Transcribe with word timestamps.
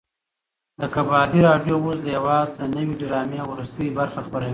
د 0.79 0.81
کبابي 0.93 1.39
راډیو 1.47 1.75
اوس 1.83 1.97
د 2.03 2.07
هېواد 2.15 2.47
د 2.57 2.59
نوې 2.75 2.93
ډرامې 3.01 3.39
وروستۍ 3.51 3.87
برخه 3.97 4.19
خپروي. 4.25 4.49